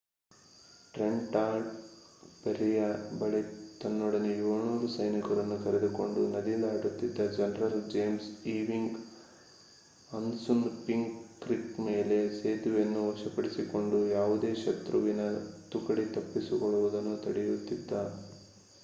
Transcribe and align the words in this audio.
Trenton 0.93 1.65
ಫೆರ್ರಿಯ 2.37 2.79
ಬಳಿ 3.19 3.41
ತನ್ನೊಡನೆ 3.81 4.31
700 4.45 4.87
ಸೈನಿಕರನ್ನು 4.93 5.57
ಕರೆದುಕೊಂಡು 5.63 6.21
ನದಿ 6.31 6.55
ದಾಟುತಿದ್ದ 6.57 7.27
ಜನರಲ್ 7.35 7.77
ಜೇಮ್ಸ್ 7.91 8.25
ಈವಿಂಗ್ 8.53 8.97
ಅಸ್ಸುನ್‌ಪಿಂಕ್ 10.09 11.13
ಕ್ರಿಕ್‍‌ನ 11.41 11.85
ಮೇಲೆ 11.89 12.17
ಸೇತುವೆಯನ್ನು 12.39 13.03
ವಶಪಡಿಸಿಕೊಂಡು 13.09 13.99
ಯಾವುದೇ 14.11 14.51
ಶತ್ರುವಿನ 14.63 15.25
ತುಕಡಿ 15.71 16.07
ತಪ್ಪಿಸಿಕೊಳ್ಳುವುದನ್ನು 16.17 17.15
ತಡೆಯುತ್ತಿದ್ದ 17.27 17.91